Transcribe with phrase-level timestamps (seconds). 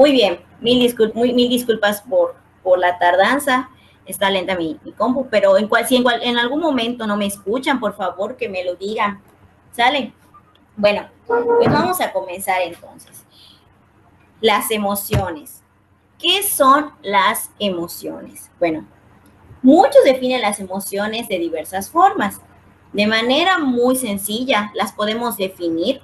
[0.00, 0.80] Muy bien, mil,
[1.50, 3.68] disculpas por, por la tardanza.
[4.06, 7.78] Está lenta mi, compu, pero en cual, si en, en algún momento no me escuchan,
[7.78, 9.20] por favor que me lo digan.
[9.72, 10.14] ¿Sale?
[10.74, 13.26] Bueno, pues vamos a comenzar entonces.
[14.40, 15.62] Las emociones.
[16.18, 18.50] ¿Qué son las emociones?
[18.58, 18.86] Bueno,
[19.60, 22.40] muchos definen las emociones de diversas formas.
[22.94, 26.00] De manera muy sencilla, las podemos definir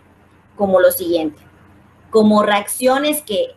[0.55, 1.41] como lo siguiente,
[2.11, 3.57] como reacciones que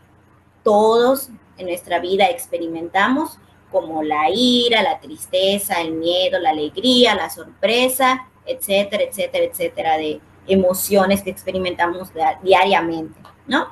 [0.69, 3.39] todos en nuestra vida experimentamos,
[3.71, 10.21] como la ira, la tristeza, el miedo, la alegría, la sorpresa, etcétera, etcétera, etcétera, de
[10.45, 12.11] emociones que experimentamos
[12.43, 13.69] diariamente, ¿no?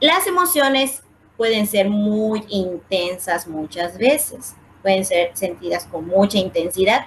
[0.00, 1.04] Las emociones
[1.36, 7.06] pueden ser muy intensas muchas veces, pueden ser sentidas con mucha intensidad,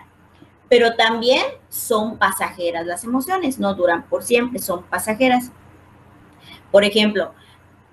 [0.70, 5.52] pero también son pasajeras las emociones, no duran por siempre, son pasajeras.
[6.72, 7.34] Por ejemplo,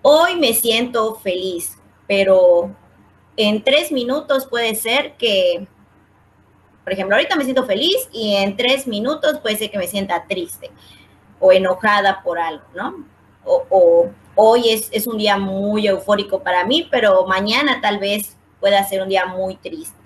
[0.08, 2.70] hoy me siento feliz, pero
[3.36, 5.66] en tres minutos puede ser que
[6.86, 10.24] por ejemplo, ahorita me siento feliz y en tres minutos puede ser que me sienta
[10.28, 10.70] triste
[11.40, 13.04] o enojada por algo, ¿no?
[13.44, 19.02] O, hoy es, un día muy eufórico para mí, pero mañana tal vez pueda ser
[19.02, 19.98] un día muy triste.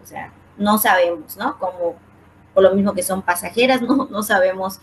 [0.00, 1.58] O sea, no sabemos, ¿no?
[1.58, 1.96] Como
[2.54, 4.78] por lo mismo que son pasajeras, no, no sabemos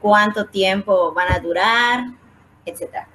[0.00, 2.06] cuánto tiempo van a durar,
[2.66, 3.06] etc.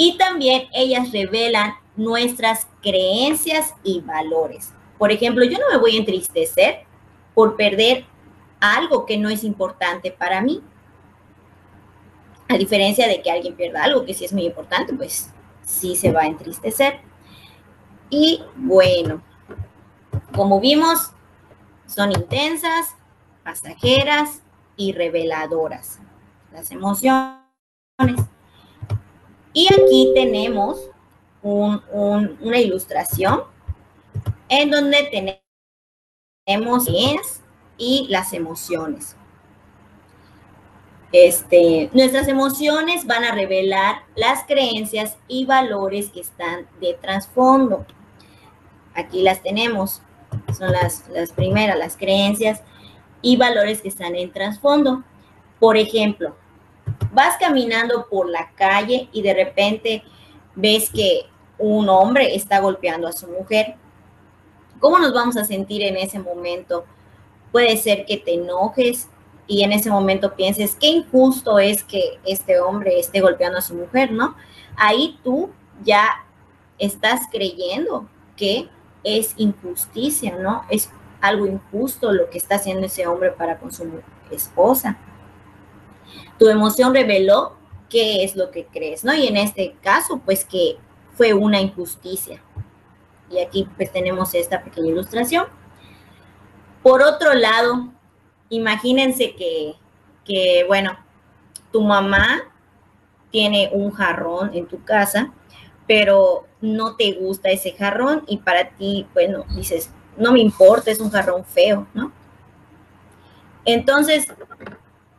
[0.00, 4.72] Y también ellas revelan nuestras creencias y valores.
[4.96, 6.84] Por ejemplo, yo no me voy a entristecer
[7.34, 8.04] por perder
[8.60, 10.62] algo que no es importante para mí.
[12.48, 15.30] A diferencia de que alguien pierda algo que sí es muy importante, pues
[15.62, 17.00] sí se va a entristecer.
[18.08, 19.20] Y bueno,
[20.32, 21.10] como vimos,
[21.86, 22.94] son intensas,
[23.42, 24.42] pasajeras
[24.76, 25.98] y reveladoras.
[26.52, 27.34] Las emociones.
[29.52, 30.90] Y aquí tenemos
[31.42, 33.42] una ilustración
[34.48, 35.42] en donde
[36.46, 36.88] tenemos
[37.76, 39.16] y las emociones.
[41.12, 47.86] Este, nuestras emociones van a revelar las creencias y valores que están de trasfondo.
[48.94, 50.02] Aquí las tenemos,
[50.56, 52.62] son las, las primeras, las creencias
[53.22, 55.02] y valores que están en trasfondo.
[55.58, 56.36] Por ejemplo,
[57.12, 60.02] vas caminando por la calle y de repente
[60.54, 61.22] ves que
[61.58, 63.76] un hombre está golpeando a su mujer
[64.80, 66.84] ¿Cómo nos vamos a sentir en ese momento?
[67.50, 69.08] Puede ser que te enojes
[69.48, 73.74] y en ese momento pienses, qué injusto es que este hombre esté golpeando a su
[73.74, 74.36] mujer, ¿no?
[74.76, 75.50] Ahí tú
[75.82, 76.24] ya
[76.78, 78.68] estás creyendo que
[79.02, 80.64] es injusticia, ¿no?
[80.70, 80.90] Es
[81.20, 83.84] algo injusto lo que está haciendo ese hombre para con su
[84.30, 84.96] esposa.
[86.38, 87.56] Tu emoción reveló
[87.88, 89.14] qué es lo que crees, ¿no?
[89.14, 90.76] Y en este caso, pues que
[91.14, 92.42] fue una injusticia.
[93.30, 95.46] Y aquí pues tenemos esta pequeña ilustración.
[96.82, 97.88] Por otro lado,
[98.48, 99.74] imagínense que,
[100.24, 100.96] que, bueno,
[101.72, 102.42] tu mamá
[103.30, 105.32] tiene un jarrón en tu casa,
[105.86, 111.00] pero no te gusta ese jarrón y para ti, bueno, dices, no me importa, es
[111.00, 112.12] un jarrón feo, ¿no?
[113.64, 114.26] Entonces,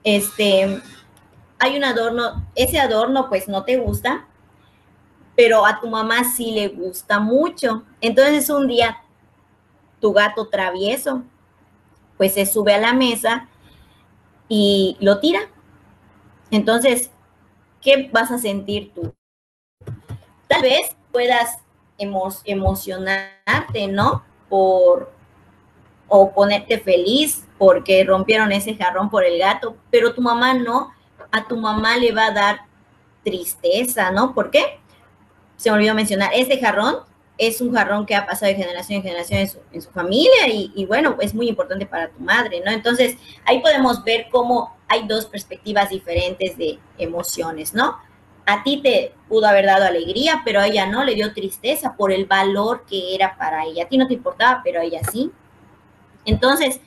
[0.04, 0.82] este,
[1.60, 4.26] hay un adorno, ese adorno pues no te gusta,
[5.36, 7.84] pero a tu mamá sí le gusta mucho.
[8.02, 9.02] Entonces un día
[10.00, 11.24] tu gato travieso,
[12.18, 13.48] pues se sube a la mesa
[14.48, 15.42] y lo tira.
[16.52, 17.12] Entonces,
[17.82, 19.14] ¿qué vas a sentir tú?
[20.48, 21.60] Tal vez puedas
[21.98, 24.24] emocionarte, ¿no?
[24.48, 25.12] Por
[26.08, 30.92] o ponerte feliz porque rompieron ese jarrón por el gato, pero tu mamá no,
[31.32, 32.62] a tu mamá le va a dar
[33.24, 34.34] tristeza, ¿no?
[34.34, 34.80] ¿Por qué?
[35.60, 37.00] se me olvidó mencionar, este jarrón
[37.38, 39.40] es un jarrón que ha pasado de generación en generación
[39.74, 42.72] en su, familia y, bueno, es muy importante para tu madre, ¿no?
[42.72, 47.98] Entonces, ahí podemos ver cómo hay dos perspectivas diferentes de emociones, ¿no?
[48.46, 52.14] A ti te pudo haber dado alegría, pero a ella no, le dio tristeza por
[52.14, 53.84] el valor que era para ella.
[53.84, 55.30] A ti no te importaba, pero a ella sí.
[56.24, 56.80] Entonces,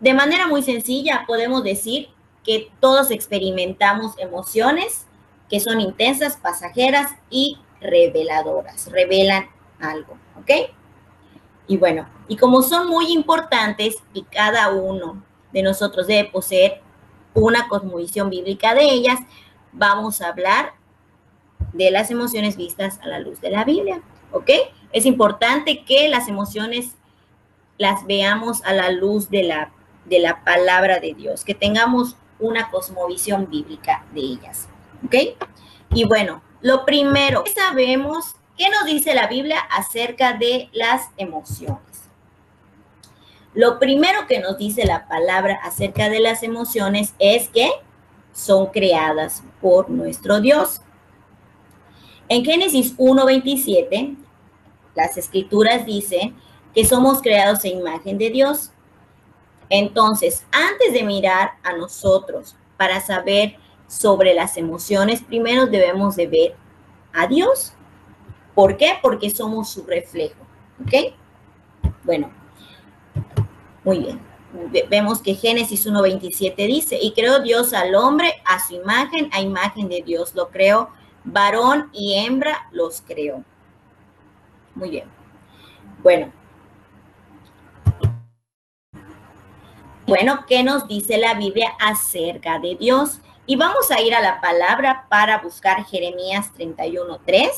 [0.00, 2.10] de manera muy sencilla, podemos decir
[2.44, 5.06] que todos experimentamos emociones
[5.48, 9.48] que son intensas, pasajeras y reveladoras, revelan
[9.80, 10.70] algo, ¿ok?
[11.66, 15.22] Y bueno, y como son muy importantes y cada uno
[15.52, 16.80] de nosotros debe poseer
[17.34, 19.18] una cosmovisión bíblica de ellas,
[19.72, 20.74] vamos a hablar
[21.72, 24.02] de las emociones vistas a la luz de la Biblia,
[24.32, 24.50] ¿ok?
[24.92, 26.96] Es importante que las emociones
[27.78, 29.72] las veamos a la luz de la,
[30.04, 34.68] de la palabra de Dios, que tengamos una cosmovisión bíblica de ellas,
[35.04, 35.14] ¿ok?
[35.94, 41.80] Y bueno, lo primero, sabemos qué nos dice la Biblia acerca de las emociones.
[43.54, 47.70] Lo primero que nos dice la palabra acerca de las emociones es que
[48.32, 50.82] son creadas por nuestro Dios.
[52.28, 54.16] En Génesis 1.27,
[54.94, 56.36] las escrituras dicen
[56.74, 58.70] que somos creados en imagen de Dios.
[59.70, 63.56] Entonces, antes de mirar a nosotros para saber
[63.86, 66.56] sobre las emociones, primero debemos de ver
[67.12, 67.72] a Dios.
[68.54, 68.94] ¿Por qué?
[69.00, 70.44] Porque somos su reflejo.
[70.82, 71.14] ¿Ok?
[72.02, 72.30] Bueno,
[73.84, 74.20] muy bien.
[74.88, 79.88] Vemos que Génesis 1.27 dice, y creó Dios al hombre a su imagen, a imagen
[79.88, 80.90] de Dios lo creó,
[81.22, 83.44] varón y hembra los creó.
[84.74, 85.04] Muy bien.
[86.02, 86.39] Bueno.
[90.10, 93.20] Bueno, ¿qué nos dice la Biblia acerca de Dios?
[93.46, 97.48] Y vamos a ir a la palabra para buscar Jeremías 31.3.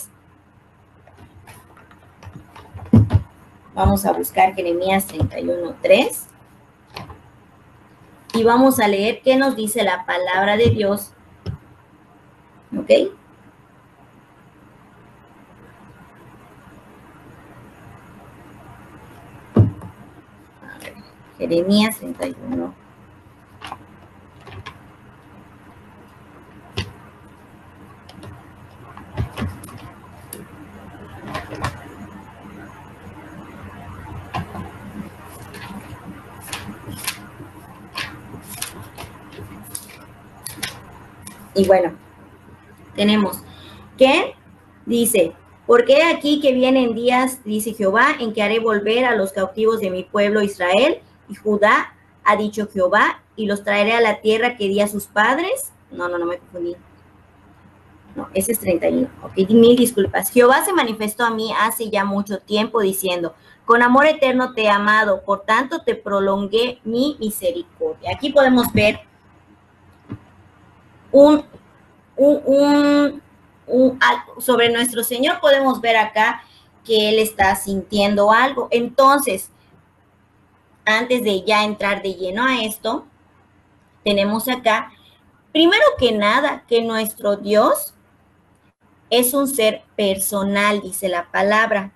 [3.73, 6.27] Vamos a buscar Jeremías 31.3.
[8.35, 11.15] Y vamos a leer qué nos dice la palabra de Dios.
[12.79, 13.15] ¿Ok?
[21.39, 22.75] Jeremías 31.
[41.55, 41.93] Y bueno,
[42.97, 43.43] tenemos
[43.99, 44.35] que
[44.87, 45.33] dice,
[45.67, 49.91] porque aquí que vienen días, dice Jehová, en que haré volver a los cautivos de
[49.91, 51.01] mi pueblo Israel
[51.33, 51.95] y Judá,
[52.25, 55.73] ha dicho Jehová, y los traeré a la tierra que di a sus padres.
[55.91, 56.77] No, no, no me confundí.
[58.15, 59.09] No, ese es 31.
[59.23, 60.31] Ok, mil disculpas.
[60.31, 63.35] Jehová se manifestó a mí hace ya mucho tiempo diciendo,
[63.65, 68.11] con amor eterno te he amado, por tanto te prolongué mi misericordia.
[68.15, 69.01] Aquí podemos ver
[71.11, 71.45] un,
[72.17, 73.23] un,
[73.67, 73.99] un,
[74.39, 76.43] sobre nuestro Señor podemos ver acá
[76.85, 78.69] que Él está sintiendo algo.
[78.71, 79.51] Entonces,
[80.85, 83.07] antes de ya entrar de lleno a esto,
[84.05, 84.93] tenemos acá,
[85.53, 87.95] primero que nada, que nuestro Dios
[89.11, 91.93] es un ser personal, dice la palabra.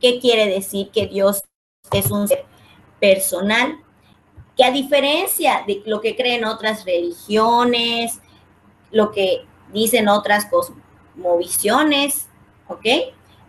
[0.00, 1.42] ¿Qué quiere decir que Dios
[1.92, 2.46] es un ser
[2.98, 3.78] personal?
[4.58, 8.18] que a diferencia de lo que creen otras religiones,
[8.90, 12.26] lo que dicen otras cosmovisiones,
[12.66, 12.84] ¿ok?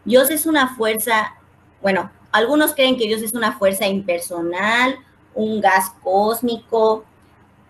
[0.06, 1.36] Dios es una fuerza,
[1.82, 4.98] bueno, algunos creen que Dios es una fuerza impersonal,
[5.34, 7.06] un gas cósmico,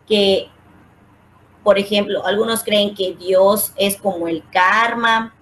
[0.08, 0.50] que,
[1.64, 5.34] por ejemplo, algunos creen que Dios es como el karma,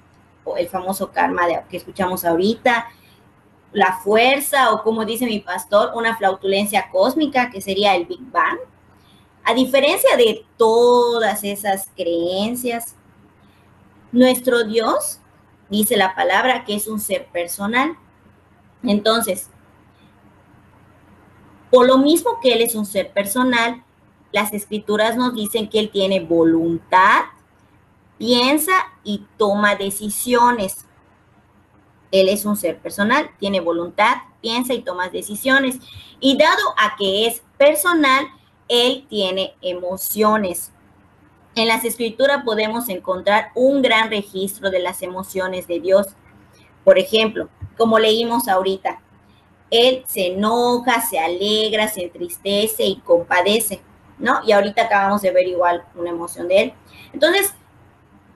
[0.43, 2.87] o el famoso karma de, que escuchamos ahorita,
[3.73, 8.57] la fuerza o como dice mi pastor, una flautulencia cósmica que sería el Big Bang.
[9.43, 12.95] A diferencia de todas esas creencias,
[14.11, 15.19] nuestro Dios
[15.69, 17.97] dice la palabra que es un ser personal.
[18.83, 19.49] Entonces,
[21.71, 23.83] por lo mismo que Él es un ser personal,
[24.31, 27.25] las escrituras nos dicen que Él tiene voluntad,
[28.17, 30.85] piensa y toma decisiones.
[32.11, 35.77] Él es un ser personal, tiene voluntad, piensa y toma decisiones.
[36.19, 38.27] Y dado a que es personal,
[38.67, 40.71] Él tiene emociones.
[41.55, 46.07] En las escrituras podemos encontrar un gran registro de las emociones de Dios.
[46.83, 48.99] Por ejemplo, como leímos ahorita,
[49.69, 53.81] Él se enoja, se alegra, se entristece y compadece,
[54.17, 54.39] ¿no?
[54.45, 56.73] Y ahorita acabamos de ver igual una emoción de Él.
[57.13, 57.53] Entonces,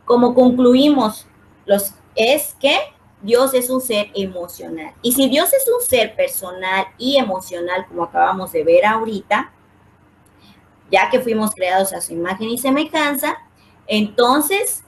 [0.06, 1.28] como concluimos,
[1.66, 2.78] los, es que
[3.22, 4.94] Dios es un ser emocional.
[5.02, 9.52] Y si Dios es un ser personal y emocional, como acabamos de ver ahorita,
[10.92, 13.38] ya que fuimos creados a su imagen y semejanza,
[13.88, 14.84] entonces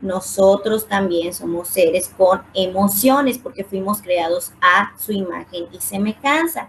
[0.00, 6.68] nosotros también somos seres con emociones porque fuimos creados a su imagen y semejanza.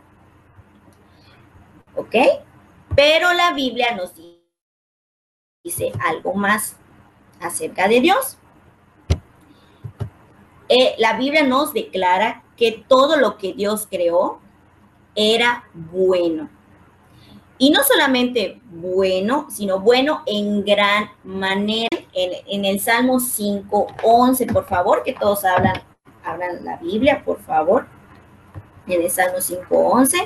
[1.96, 2.16] ¿Ok?
[2.96, 4.14] Pero la Biblia nos
[5.64, 6.78] dice algo más
[7.40, 8.38] acerca de Dios.
[10.70, 14.40] Eh, la Biblia nos declara que todo lo que Dios creó
[15.16, 16.50] era bueno.
[17.58, 24.48] Y no solamente bueno, sino bueno en gran manera en, en, el Salmo 5, 11,
[24.48, 25.84] por favor, que todos hablan,
[26.24, 27.86] hablan la Biblia, por favor.
[28.88, 30.18] En el Salmo 5, 11.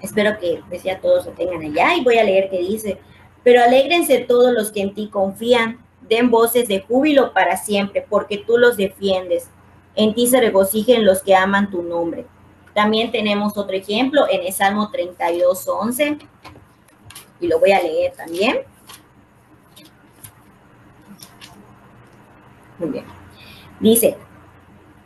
[0.00, 3.00] Espero que pues, ya todos lo tengan allá y voy a leer que dice
[3.42, 8.38] pero alégrense todos los que en ti confían, den voces de júbilo para siempre, porque
[8.38, 9.48] tú los defiendes.
[9.94, 12.26] En ti se regocijen los que aman tu nombre.
[12.74, 16.18] También tenemos otro ejemplo en el Salmo 32, 11,
[17.40, 18.60] y lo voy a leer también.
[22.78, 23.04] Muy bien.
[23.80, 24.16] Dice,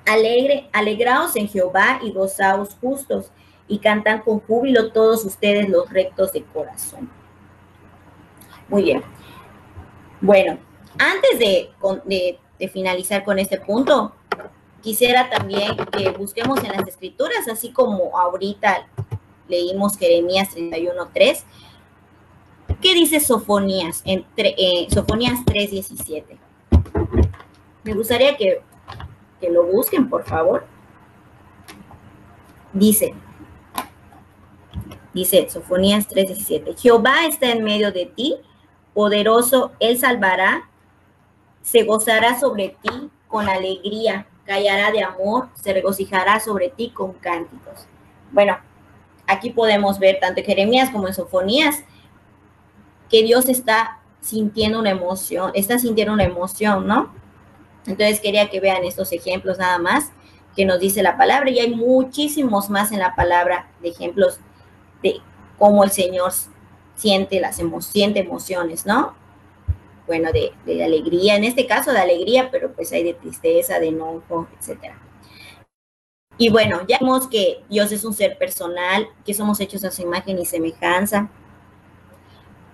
[0.06, 3.30] Alegre, alegraos en Jehová y gozaos justos,
[3.66, 7.10] y cantan con júbilo todos ustedes los rectos de corazón.
[8.68, 9.02] Muy bien.
[10.20, 10.58] Bueno,
[10.98, 12.38] antes de,
[12.72, 14.14] finalizar con este punto,
[14.80, 18.86] quisiera también que busquemos en las escrituras, así como ahorita
[19.48, 21.42] leímos Jeremías 31.3,
[22.80, 24.02] ¿qué dice Sofonías?
[24.06, 26.38] En eh, Sofonías 3.17.
[27.82, 28.62] Me gustaría que,
[29.40, 30.66] que lo busquen, por favor.
[32.72, 33.14] Dice,
[35.12, 38.36] dice Sofonías 3:17, Jehová está en medio de ti,
[38.94, 40.68] poderoso, él salvará,
[41.62, 47.86] se gozará sobre ti con alegría, callará de amor, se regocijará sobre ti con cánticos.
[48.30, 48.56] Bueno,
[49.26, 51.82] aquí podemos ver tanto en Jeremías como en Sofonías
[53.10, 57.12] que Dios está sintiendo una emoción, está sintiendo una emoción, ¿no?
[57.86, 60.10] Entonces quería que vean estos ejemplos nada más
[60.56, 64.38] que nos dice la palabra y hay muchísimos más en la palabra de ejemplos
[65.02, 65.20] de
[65.58, 66.32] cómo el Señor
[66.94, 69.14] siente las siente emociones, ¿no?
[70.06, 73.88] Bueno, de, de, alegría, en este caso de alegría, pero pues hay de tristeza, de
[73.88, 75.00] enojo, etcétera.
[76.36, 80.02] Y bueno, ya vimos que Dios es un ser personal, que somos hechos a su
[80.02, 81.30] imagen y semejanza,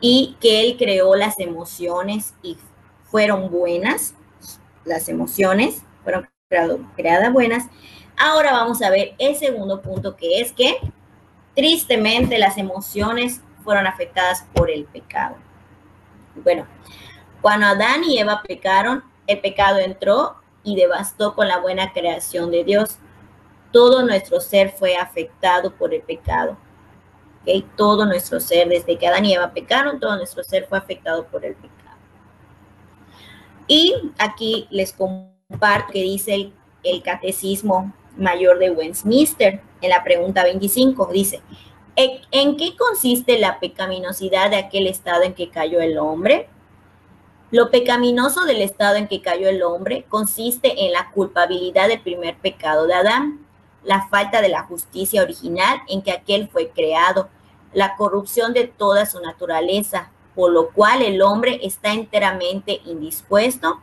[0.01, 2.57] y que Él creó las emociones y
[3.05, 4.15] fueron buenas,
[4.85, 6.29] las emociones fueron
[6.97, 7.67] creadas buenas.
[8.17, 10.77] Ahora vamos a ver el segundo punto, que es que
[11.55, 15.37] tristemente las emociones fueron afectadas por el pecado.
[16.37, 16.67] Bueno,
[17.41, 22.65] cuando Adán y Eva pecaron, el pecado entró y devastó con la buena creación de
[22.65, 22.99] Dios.
[23.73, 26.57] Todo nuestro ser fue afectado por el pecado.
[27.43, 27.67] ¿Okay?
[27.77, 31.45] Todo nuestro ser, desde que Adán y Eva pecaron, todo nuestro ser fue afectado por
[31.45, 31.81] el pecado.
[33.67, 36.53] Y aquí les comparto que dice
[36.83, 41.07] el, Catecismo Mayor de Westminster en la pregunta 25.
[41.13, 41.41] Dice,
[42.31, 46.49] ¿en qué consiste la pecaminosidad de aquel estado en que cayó el hombre?
[47.51, 52.37] Lo pecaminoso del estado en que cayó el hombre consiste en la culpabilidad del primer
[52.39, 53.45] pecado de Adán,
[53.83, 57.29] la falta de la justicia original en que aquel fue creado,
[57.73, 63.81] la corrupción de toda su naturaleza, por lo cual el hombre está enteramente indispuesto,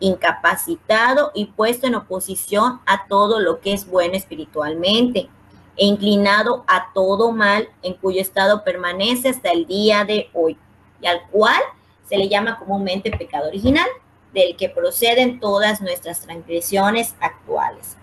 [0.00, 5.28] incapacitado y puesto en oposición a todo lo que es bueno espiritualmente,
[5.76, 10.58] e inclinado a todo mal en cuyo estado permanece hasta el día de hoy,
[11.00, 11.60] y al cual
[12.08, 13.88] se le llama comúnmente pecado original,
[14.32, 17.96] del que proceden todas nuestras transgresiones actuales.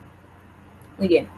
[0.98, 1.30] Muy bien.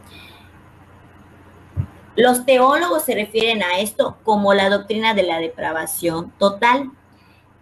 [2.15, 6.91] Los teólogos se refieren a esto como la doctrina de la depravación total.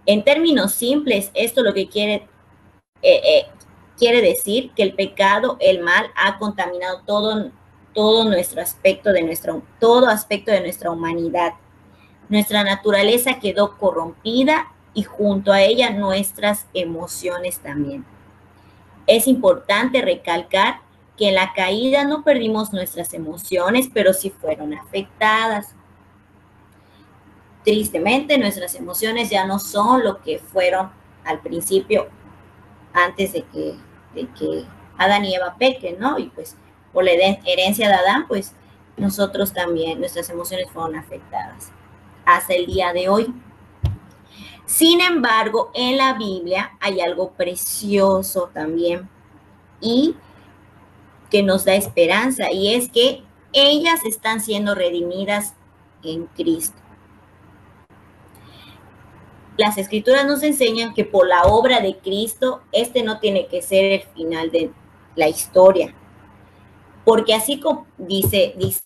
[0.06, 2.28] En términos simples, esto lo que quiere,
[3.02, 3.48] eh, eh,
[3.98, 7.50] quiere decir que el pecado, el mal, ha contaminado todo,
[7.94, 11.54] todo nuestro aspecto de nuestra, todo aspecto de nuestra humanidad.
[12.30, 18.06] Nuestra naturaleza quedó corrompida y junto a ella nuestras emociones también.
[19.08, 20.82] Es importante recalcar
[21.18, 25.76] que en la caída no perdimos nuestras emociones, pero sí fueron afectadas.
[27.64, 30.92] Tristemente, nuestras emociones ya no son lo que fueron
[31.26, 32.08] al principio,
[32.94, 33.76] antes de que,
[34.14, 34.66] de que
[34.98, 36.20] Adán y Eva pequen, ¿no?
[36.20, 36.58] Y pues
[36.94, 38.54] por la herencia de Adán, pues
[38.96, 41.72] nosotros también, nuestras emociones fueron afectadas
[42.26, 43.34] hasta el día de hoy.
[44.66, 49.10] Sin embargo, en la Biblia hay algo precioso también
[49.82, 50.16] y
[51.30, 55.54] que nos da esperanza y es que ellas están siendo redimidas
[56.04, 56.78] en Cristo.
[59.58, 63.86] Las escrituras nos enseñan que por la obra de Cristo, este no tiene que ser
[63.86, 64.72] el final de
[65.16, 65.94] la historia.
[67.06, 68.82] Porque así como dice, dice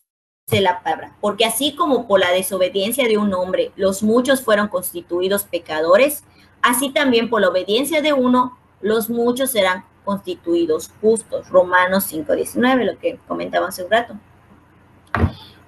[0.62, 5.44] la palabra, porque así como por la desobediencia de un hombre los muchos fueron constituidos
[5.44, 6.24] pecadores,
[6.62, 11.50] así también por la obediencia de uno los muchos serán constituidos justos.
[11.50, 14.16] Romanos 5:19, lo que comentaba hace un rato.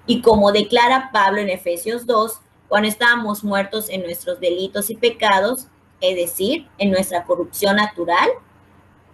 [0.06, 5.66] Y como declara Pablo en Efesios 2, cuando estábamos muertos en nuestros delitos y pecados,
[6.00, 8.30] es decir, en nuestra corrupción natural,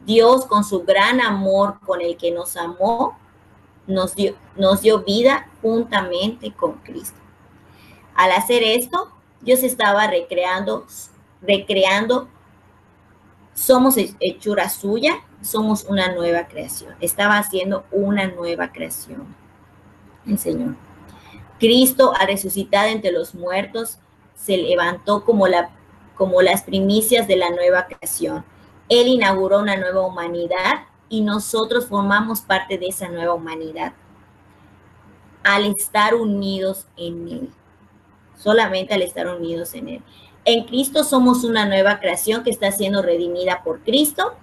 [0.04, 3.18] Dios con su gran amor con el que nos amó,
[3.86, 7.18] nos dio, nos dio vida juntamente con Cristo.
[8.14, 10.86] Al hacer esto, Dios estaba recreando,
[11.42, 12.28] recreando,
[13.54, 16.94] somos hechura suya, somos una nueva creación.
[17.00, 19.34] Estaba haciendo una nueva creación.
[20.26, 20.74] El Señor.
[21.58, 23.98] Cristo, al resucitar entre los muertos,
[24.34, 25.70] se levantó como, la,
[26.16, 28.44] como las primicias de la nueva creación.
[28.88, 33.92] Él inauguró una nueva humanidad y nosotros formamos parte de esa nueva humanidad
[35.44, 37.50] al estar unidos en Él.
[38.36, 40.02] Solamente al estar unidos en Él.
[40.44, 44.34] En Cristo somos una nueva creación que está siendo redimida por Cristo,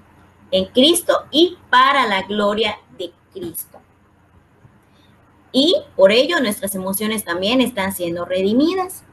[0.52, 3.80] en Cristo y para la gloria de Cristo.
[5.52, 9.04] Y por ello nuestras emociones también están siendo redimidas.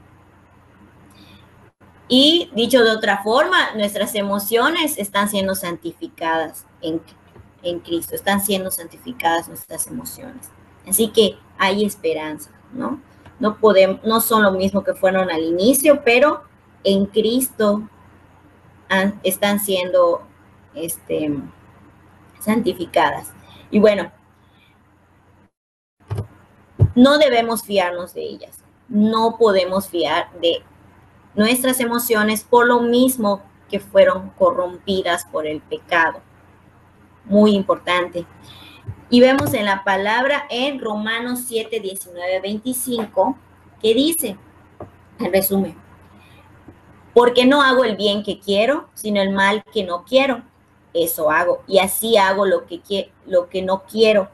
[2.09, 7.01] Y dicho de otra forma, nuestras emociones están siendo santificadas en,
[7.63, 10.51] en Cristo, están siendo santificadas nuestras emociones.
[10.87, 13.01] Así que hay esperanza, ¿no?
[13.39, 16.43] No, podemos, no son lo mismo que fueron al inicio, pero
[16.85, 17.89] en Cristo
[19.23, 20.23] están siendo
[20.75, 21.33] este,
[22.41, 23.33] santificadas.
[23.71, 24.11] Y bueno,
[26.95, 28.59] no debemos fiarnos de ellas.
[28.89, 30.63] No podemos fiar de
[31.35, 36.21] nuestras emociones por lo mismo que fueron corrompidas por el pecado.
[37.25, 38.27] Muy importante.
[39.09, 43.37] Y vemos en la palabra en Romanos 7, 19, 25,
[43.83, 44.37] que dice,
[45.19, 45.77] en resumen,
[47.13, 50.43] porque no hago el bien que quiero, sino el mal que no quiero.
[50.95, 51.63] Eso hago.
[51.67, 54.31] Y así hago lo que, lo que no quiero.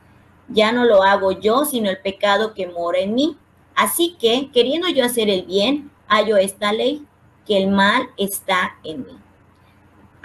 [0.48, 3.38] Ya no lo hago yo, sino el pecado que mora en mí.
[3.74, 7.04] Así que, queriendo yo hacer el bien, hallo esta ley,
[7.46, 9.18] que el mal está en mí.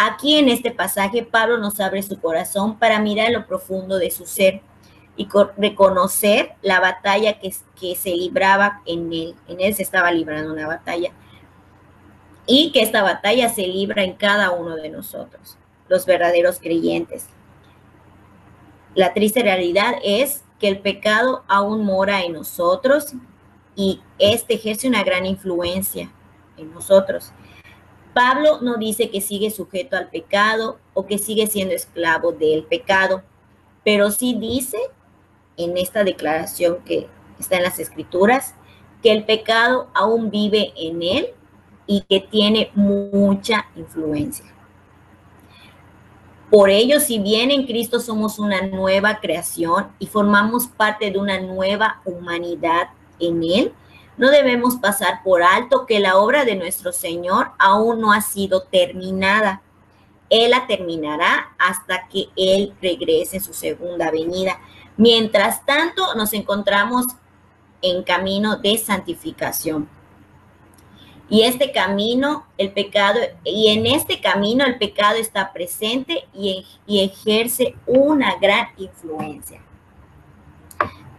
[0.03, 4.25] Aquí en este pasaje, Pablo nos abre su corazón para mirar lo profundo de su
[4.25, 4.61] ser
[5.15, 7.51] y reconocer la batalla que,
[7.95, 9.35] se libraba en él.
[9.47, 11.11] En él se estaba librando una batalla.
[12.47, 17.27] Y que esta batalla se libra en cada uno de nosotros, los verdaderos creyentes.
[18.95, 23.13] La triste realidad es que el pecado aún mora en nosotros
[23.75, 26.11] y este ejerce una gran influencia
[26.57, 27.31] en nosotros.
[28.13, 33.23] Pablo no dice que sigue sujeto al pecado o que sigue siendo esclavo del pecado,
[33.83, 34.77] pero sí dice
[35.57, 37.07] en esta declaración que
[37.39, 38.55] está en las escrituras
[39.01, 41.27] que el pecado aún vive en él
[41.87, 44.45] y que tiene mucha influencia.
[46.51, 51.39] Por ello, si bien en Cristo somos una nueva creación y formamos parte de una
[51.39, 52.89] nueva humanidad
[53.21, 53.73] en Él,
[54.21, 58.61] no debemos pasar por alto que la obra de nuestro Señor aún no ha sido
[58.61, 59.63] terminada.
[60.29, 64.59] Él la terminará hasta que Él regrese en su segunda venida.
[64.95, 67.07] Mientras tanto, nos encontramos
[67.81, 69.89] en camino de santificación.
[71.27, 77.03] Y este camino, el pecado, y en este camino el pecado está presente y, y
[77.03, 79.63] ejerce una gran influencia.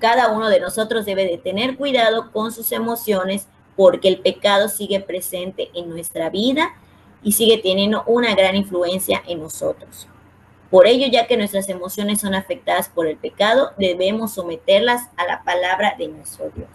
[0.03, 4.99] Cada uno de nosotros debe de tener cuidado con sus emociones porque el pecado sigue
[4.99, 6.75] presente en nuestra vida
[7.23, 10.09] y sigue teniendo una gran influencia en nosotros.
[10.73, 15.45] Por ello, ya que nuestras emociones son afectadas por el pecado, debemos someterlas a la
[15.45, 16.69] palabra de nuestro Dios.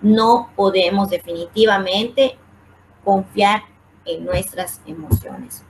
[0.00, 2.38] No podemos definitivamente
[3.04, 3.64] confiar
[4.06, 5.64] en nuestras emociones.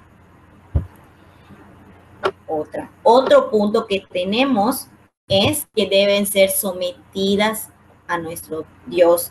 [2.46, 4.86] Otra, otro punto que tenemos
[5.28, 7.68] es que deben ser sometidas
[8.06, 9.30] a nuestro Dios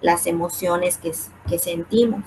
[0.00, 1.12] las emociones que,
[1.58, 2.22] sentimos.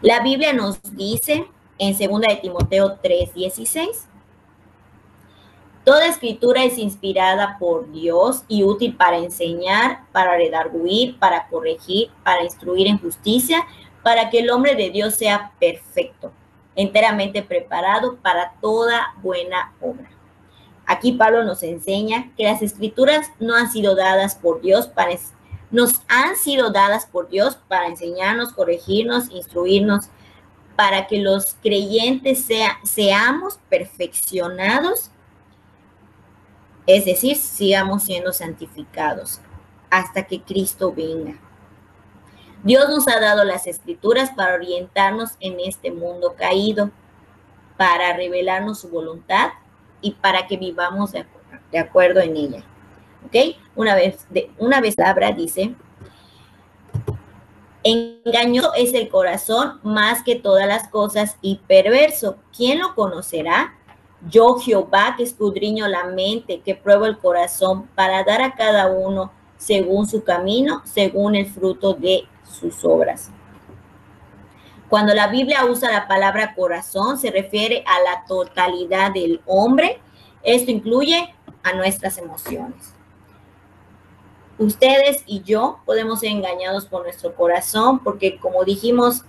[0.00, 1.46] La Biblia nos dice
[1.78, 4.06] en 2 de Timoteo 3:16,
[5.84, 12.44] Toda escritura es inspirada por Dios y útil para enseñar, para redarguir, para corregir, para
[12.44, 13.66] instruir en justicia,
[14.02, 16.30] para que el hombre de Dios sea perfecto,
[16.76, 20.17] enteramente preparado para toda buena obra.
[20.90, 25.10] Aquí Pablo nos enseña que las escrituras no han sido dadas por Dios para
[25.70, 30.08] nos han sido dadas por Dios para enseñarnos, corregirnos, instruirnos,
[30.76, 35.10] para que los creyentes sea, seamos perfeccionados,
[36.86, 39.42] es decir, sigamos siendo santificados
[39.90, 41.38] hasta que Cristo venga.
[42.64, 46.90] Dios nos ha dado las escrituras para orientarnos en este mundo caído,
[47.76, 49.50] para revelarnos su voluntad
[50.00, 52.62] y para que vivamos de, acuerdo, en ella.
[53.26, 53.56] ¿Ok?
[53.74, 55.74] Una vez, de, una vez la palabra dice,
[57.82, 62.36] engañoso es el corazón más que todas las cosas y perverso.
[62.56, 63.74] ¿Quién lo conocerá?
[64.28, 69.32] Yo Jehová que escudriño la mente, que pruebo el corazón, para dar a cada uno
[69.56, 73.30] según su camino, según el fruto de sus obras.
[74.88, 80.00] Cuando la Biblia usa la palabra corazón, se refiere a la totalidad del hombre.
[80.42, 82.94] Esto incluye a nuestras emociones.
[84.56, 89.24] Ustedes y yo podemos ser engañados por nuestro corazón porque, como dijimos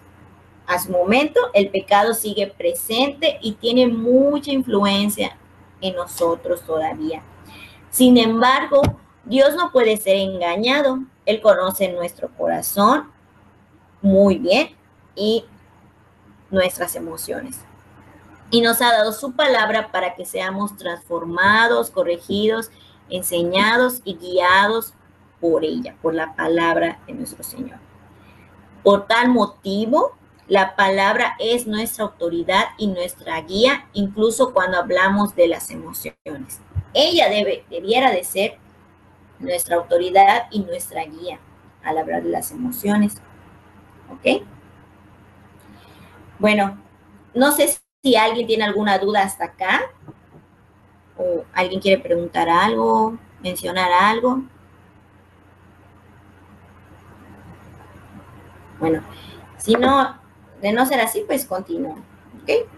[0.65, 5.37] a su momento, el pecado sigue presente y tiene mucha influencia
[5.81, 7.21] en nosotros todavía.
[7.91, 8.81] Sin embargo,
[9.25, 10.99] Dios no puede ser engañado.
[11.25, 13.11] Él conoce nuestro corazón
[14.01, 14.78] muy bien
[15.19, 15.45] y
[16.49, 17.59] nuestras emociones.
[18.49, 22.71] Y nos ha dado su palabra para que seamos transformados, corregidos,
[23.09, 24.93] enseñados y guiados
[25.39, 27.77] por ella, por la palabra de nuestro Señor.
[28.83, 30.15] Por tal motivo,
[30.47, 36.59] la palabra es nuestra autoridad y nuestra guía, incluso cuando hablamos de las emociones.
[36.93, 38.57] Ella debe, debiera de ser
[39.37, 41.39] nuestra autoridad y nuestra guía
[41.83, 43.21] al hablar de las emociones.
[44.11, 44.43] ¿Ok?
[46.39, 46.77] Bueno,
[47.33, 49.81] no sé si alguien tiene alguna duda hasta acá
[51.17, 54.41] o alguien quiere preguntar algo, mencionar algo.
[58.79, 59.03] Bueno,
[59.57, 60.17] si no,
[60.61, 61.97] de no ser así, pues continúo.
[62.41, 62.69] ¿Ok?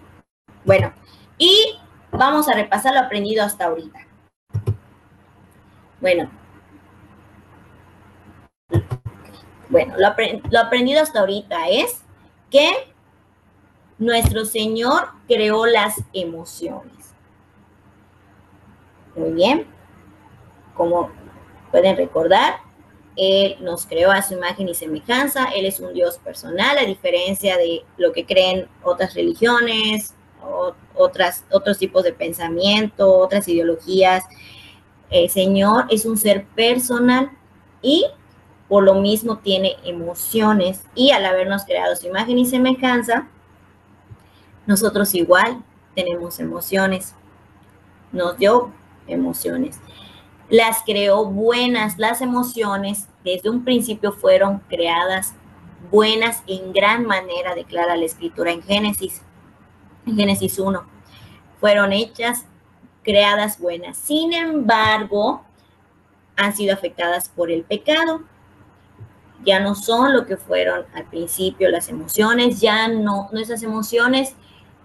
[0.65, 0.91] Bueno,
[1.37, 1.77] y
[2.11, 3.99] vamos a repasar lo aprendido hasta ahorita.
[5.99, 6.31] Bueno.
[9.69, 10.09] Bueno, lo,
[10.49, 12.01] lo aprendido hasta ahorita es
[12.49, 12.90] que
[14.01, 17.13] nuestro Señor creó las emociones.
[19.15, 19.67] Muy bien.
[20.75, 21.11] Como
[21.69, 22.55] pueden recordar,
[23.15, 25.45] Él nos creó a su imagen y semejanza.
[25.55, 30.15] Él es un Dios personal, a diferencia de lo que creen otras religiones,
[30.95, 34.23] otras, otros tipos de pensamiento, otras ideologías.
[35.11, 37.29] El Señor es un ser personal
[37.83, 38.07] y
[38.67, 40.85] por lo mismo tiene emociones.
[40.95, 43.27] Y al habernos creado su imagen y semejanza,
[44.65, 45.63] nosotros igual
[45.95, 47.15] tenemos emociones.
[48.11, 48.71] Nos dio
[49.07, 49.79] emociones.
[50.49, 51.97] Las creó buenas.
[51.97, 55.33] Las emociones desde un principio fueron creadas
[55.89, 59.21] buenas en gran manera, declara la escritura en Génesis,
[60.05, 60.83] en Génesis 1.
[61.59, 62.45] Fueron hechas,
[63.03, 63.97] creadas buenas.
[63.97, 65.43] Sin embargo,
[66.35, 68.21] han sido afectadas por el pecado.
[69.43, 74.35] Ya no son lo que fueron al principio las emociones, ya no, nuestras emociones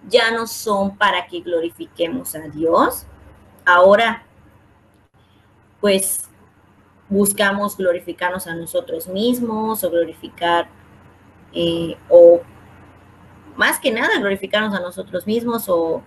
[0.08, 3.06] ya no son para que glorifiquemos a Dios.
[3.64, 4.24] Ahora,
[5.80, 6.28] pues
[7.08, 10.68] buscamos glorificarnos a nosotros mismos o glorificar,
[11.52, 12.40] eh, o
[13.56, 16.02] más que nada glorificarnos a nosotros mismos, o,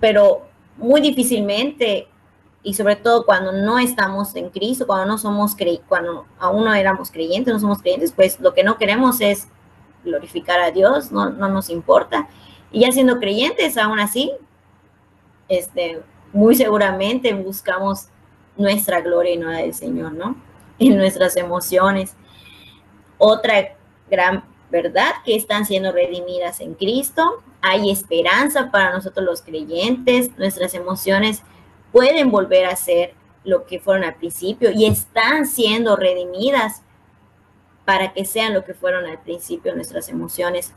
[0.00, 2.08] pero muy difícilmente,
[2.62, 5.56] y sobre todo cuando no estamos en Cristo, cuando no somos
[5.88, 9.48] cuando aún no éramos creyentes, no somos creyentes, pues lo que no queremos es
[10.04, 12.28] glorificar a Dios, no, no nos importa.
[12.70, 14.32] Y ya siendo creyentes, aún así,
[15.48, 16.02] este,
[16.32, 18.08] muy seguramente buscamos
[18.56, 20.36] nuestra gloria y no la del Señor, ¿no?
[20.78, 22.14] En nuestras emociones.
[23.16, 23.74] Otra
[24.08, 27.42] gran verdad que están siendo redimidas en Cristo.
[27.60, 30.36] Hay esperanza para nosotros los creyentes.
[30.38, 31.42] Nuestras emociones
[31.90, 36.82] pueden volver a ser lo que fueron al principio y están siendo redimidas
[37.84, 40.74] para que sean lo que fueron al principio nuestras emociones.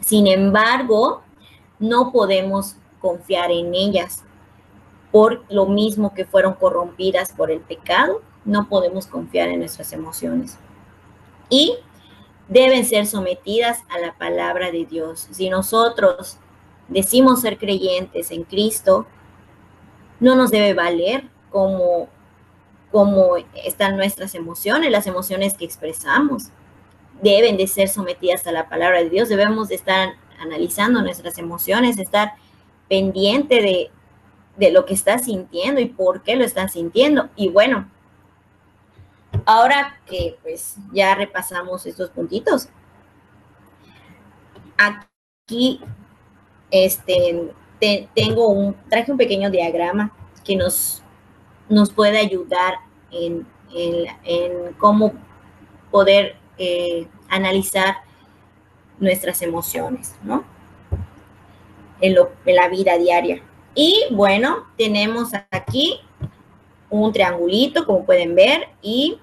[0.00, 1.22] Sin embargo,
[1.78, 4.24] no podemos confiar en ellas
[5.12, 10.58] por lo mismo que fueron corrompidas por el pecado, no podemos confiar en nuestras emociones.
[11.48, 11.76] Y
[12.48, 15.28] deben ser sometidas a la palabra de Dios.
[15.30, 16.38] Si nosotros
[16.88, 19.06] decimos ser creyentes en Cristo,
[20.20, 22.08] no nos debe valer como,
[22.92, 26.50] como están nuestras emociones, las emociones que expresamos
[27.22, 29.28] deben de ser sometidas a la palabra de Dios.
[29.28, 32.34] Debemos de estar analizando nuestras emociones, estar
[32.88, 33.90] pendiente de,
[34.56, 37.28] de lo que está sintiendo y por qué lo están sintiendo.
[37.36, 37.90] Y bueno,
[39.44, 42.68] ahora que pues ya repasamos estos puntitos,
[44.76, 45.80] aquí
[46.70, 47.52] este,
[48.14, 50.12] tengo un, traje un pequeño diagrama
[50.44, 51.02] que nos,
[51.68, 52.74] nos puede ayudar
[53.10, 55.12] en, en, en cómo
[55.90, 57.96] poder eh, analizar
[58.98, 60.44] nuestras emociones, ¿no?
[62.00, 62.14] En,
[62.44, 63.42] la vida diaria.
[63.74, 66.00] Y bueno, tenemos aquí
[66.88, 69.18] un triangulito, como pueden ver, y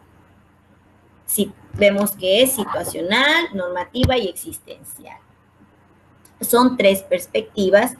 [1.25, 5.17] si vemos que es situacional, normativa y existencial.
[6.41, 7.95] Son tres perspectivas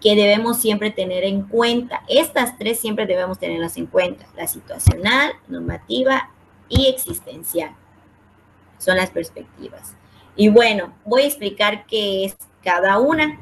[0.00, 2.02] que debemos siempre tener en cuenta.
[2.08, 4.26] Estas tres siempre debemos tenerlas en cuenta.
[4.36, 6.30] La situacional, normativa
[6.68, 7.74] y existencial.
[8.78, 9.94] Son las perspectivas.
[10.36, 13.40] Y bueno, voy a explicar qué es cada una,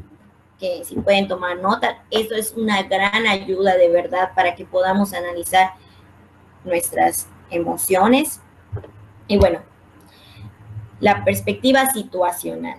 [0.59, 5.13] que si pueden tomar nota, esto es una gran ayuda de verdad para que podamos
[5.13, 5.73] analizar
[6.65, 8.41] nuestras emociones.
[9.27, 9.61] Y bueno,
[11.01, 12.79] la perspectiva situacional.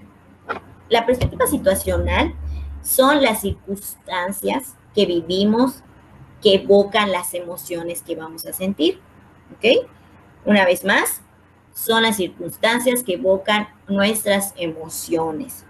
[0.89, 2.33] La perspectiva situacional
[2.81, 5.83] son las circunstancias que vivimos
[6.41, 9.01] que evocan las emociones que vamos a sentir.
[9.55, 9.87] ¿Ok?
[10.45, 11.21] Una vez más,
[11.75, 15.65] son las circunstancias que evocan nuestras emociones.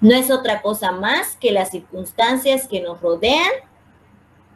[0.00, 3.50] No es otra cosa más que las circunstancias que nos rodean,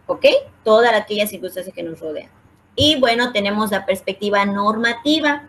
[0.06, 0.26] ¿ok?
[0.62, 2.30] Todas aquellas circunstancias que nos rodean.
[2.76, 5.44] Y bueno, tenemos la perspectiva normativa.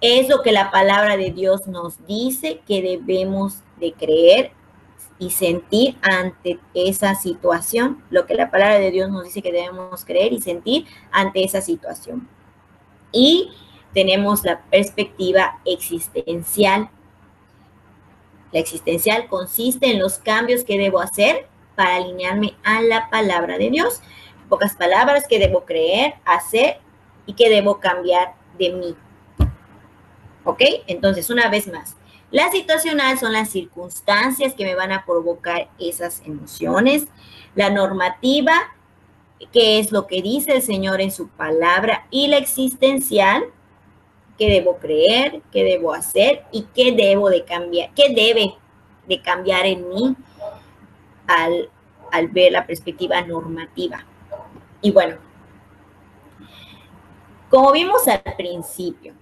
[0.00, 4.52] Es lo que la palabra de Dios nos dice que debemos de creer
[5.18, 10.06] y sentir ante esa situación, lo que la palabra de Dios nos dice que debemos
[10.06, 12.26] creer y sentir ante esa situación.
[13.12, 13.50] Y
[13.92, 16.90] tenemos la perspectiva existencial.
[18.52, 23.70] La existencial consiste en los cambios que debo hacer para alinearme a la palabra de
[23.70, 24.00] Dios.
[24.48, 26.80] pocas palabras que debo creer, hacer
[27.26, 28.96] y que debo cambiar de mí.
[30.44, 30.62] ¿Ok?
[30.86, 31.98] Entonces, una vez más,
[32.30, 37.06] la situacional son las circunstancias que me van a provocar esas emociones.
[37.54, 38.54] La normativa,
[39.52, 42.06] que es lo que dice el Señor en su palabra.
[42.10, 43.44] Y la existencial,
[44.38, 48.54] que debo creer, qué debo hacer y qué debo de cambiar, qué debe
[49.06, 50.14] de cambiar en mí
[51.26, 51.70] al,
[52.12, 54.04] al ver la perspectiva normativa.
[54.80, 55.16] Y bueno,
[57.50, 59.14] como vimos al principio,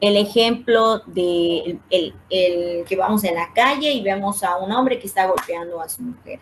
[0.00, 5.06] el ejemplo de el, que vamos en la calle y vemos a un hombre que
[5.06, 6.40] está golpeando a su mujer.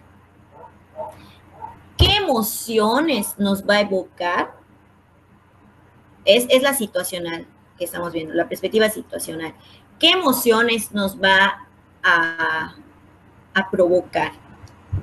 [1.99, 4.55] ¿Qué emociones nos va a evocar?
[6.25, 9.55] Es, es la situacional que estamos viendo, la perspectiva situacional.
[9.99, 11.67] ¿Qué emociones nos va
[12.03, 12.77] a,
[13.55, 14.33] a provocar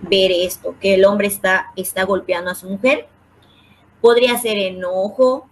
[0.01, 0.75] ver esto?
[0.79, 3.07] Que el hombre está, está golpeando a su mujer.
[4.01, 5.49] Podría ser enojo,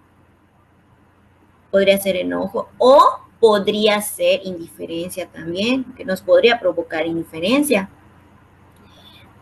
[1.71, 7.89] podría ser enojo o podría ser indiferencia también, que nos podría provocar indiferencia.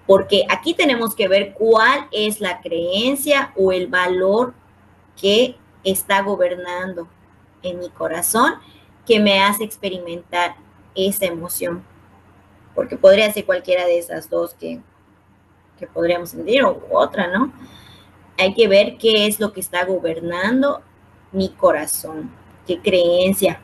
[0.08, 4.54] Porque aquí tenemos que ver cuál es la creencia o el valor
[5.20, 7.08] que está gobernando
[7.64, 8.56] en mi corazón
[9.06, 10.56] que me hace experimentar
[10.96, 11.84] esa emoción.
[12.76, 14.80] Porque podría ser cualquiera de esas dos que,
[15.78, 17.52] que podríamos sentir o otra, ¿no?
[18.38, 20.82] Hay que ver qué es lo que está gobernando
[21.32, 22.32] mi corazón,
[22.66, 23.62] qué creencia.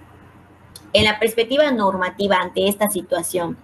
[0.93, 3.57] En la perspectiva normativa ante esta situación,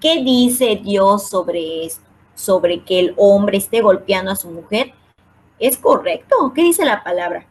[0.00, 2.04] ¿qué dice Dios sobre esto?
[2.34, 4.92] Sobre que el hombre esté golpeando a su mujer.
[5.58, 6.52] ¿Es correcto?
[6.54, 7.46] ¿Qué dice la palabra?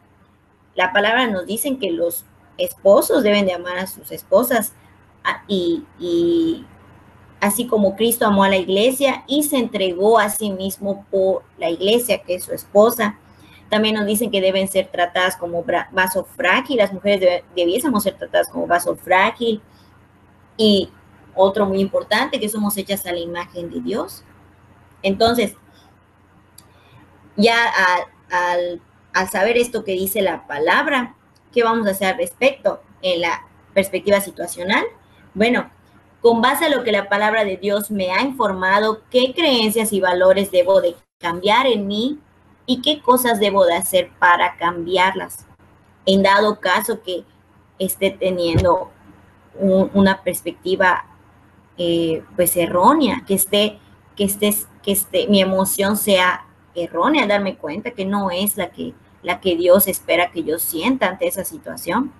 [0.74, 2.24] La palabra nos dice que los
[2.58, 4.72] esposos deben de amar a sus esposas
[5.24, 6.64] ah, y,
[7.40, 11.70] así como Cristo amó a la iglesia y se entregó a sí mismo por la
[11.70, 13.18] iglesia, que es su esposa.
[13.68, 18.48] También nos dicen que deben ser tratadas como vaso frágil, las mujeres debiésemos ser tratadas
[18.48, 19.62] como vaso frágil.
[20.56, 20.90] Y
[21.34, 24.24] otro muy importante, que somos hechas a la imagen de Dios.
[25.02, 25.56] Entonces,
[27.36, 27.56] ya
[28.30, 28.80] al,
[29.12, 31.14] al saber esto que dice la palabra,
[31.52, 34.84] ¿qué vamos a hacer al respecto en la perspectiva situacional?
[35.34, 35.70] Bueno,
[36.20, 40.00] con base a lo que la palabra de Dios me ha informado, qué creencias y
[40.00, 42.18] valores debo de cambiar en mí
[42.66, 45.46] y qué cosas debo de hacer para cambiarlas.
[46.06, 47.24] En dado caso que
[47.78, 48.90] esté teniendo
[49.58, 51.04] una perspectiva
[51.78, 53.78] eh, pues errónea, que esté,
[54.16, 58.94] que esté, que esté, mi emoción sea errónea, darme cuenta que no es la que,
[59.22, 62.12] la que Dios espera que yo sienta ante esa situación.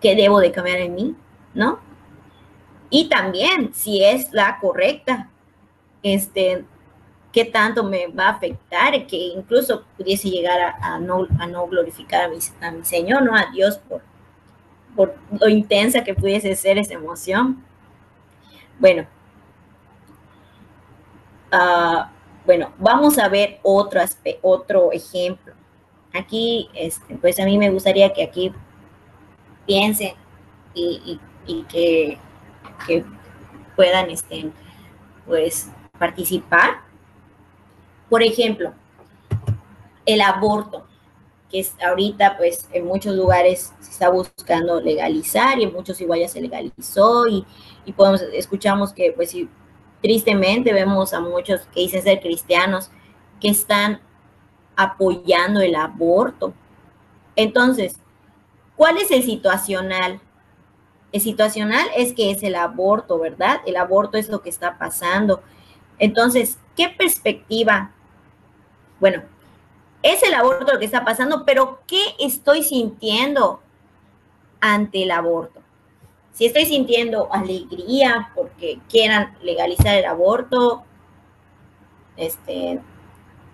[0.00, 1.14] ¿Qué debo de cambiar en mí?
[1.54, 1.78] ¿No?
[2.90, 5.30] Y también, si es la correcta,
[6.02, 6.64] este,
[7.32, 12.24] qué tanto me va a afectar, que incluso pudiese llegar a, no, a no, glorificar
[12.24, 13.34] a mi, a mi, Señor, ¿no?
[13.34, 14.02] A Dios por,
[14.94, 17.64] por lo intensa que pudiese ser esa emoción.
[18.78, 19.06] Bueno,
[21.52, 22.04] uh,
[22.44, 24.00] bueno, vamos a ver otro,
[24.42, 25.54] otro ejemplo.
[26.12, 28.52] Aquí, este, pues a mí me gustaría que aquí
[29.66, 30.14] piensen
[30.74, 31.20] y,
[31.68, 32.18] que,
[32.86, 33.04] que,
[33.76, 34.50] puedan, este,
[35.26, 36.80] pues, participar.
[38.10, 38.74] Por ejemplo,
[40.04, 40.86] el aborto,
[41.52, 46.26] que es ahorita pues en muchos lugares se está buscando legalizar y en muchos igual
[46.26, 47.46] se legalizó y,
[47.94, 49.48] podemos, escuchamos que pues si
[50.00, 52.90] tristemente vemos a muchos que dicen ser cristianos
[53.40, 54.00] que están
[54.76, 56.54] apoyando el aborto.
[57.36, 58.00] Entonces,
[58.74, 60.20] ¿cuál es el situacional?
[61.12, 63.60] El situacional es que es el aborto, ¿verdad?
[63.66, 65.42] El aborto es lo que está pasando.
[65.98, 67.92] Entonces, ¿qué perspectiva?
[68.98, 69.22] Bueno,
[70.02, 73.60] es el aborto lo que está pasando, pero ¿qué estoy sintiendo
[74.60, 75.60] ante el aborto?
[76.32, 80.84] Si estoy sintiendo alegría porque quieran legalizar el aborto,
[82.16, 82.80] este,